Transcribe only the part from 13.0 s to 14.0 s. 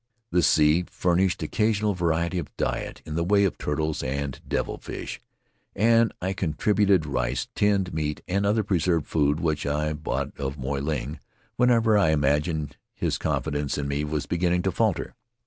confidence in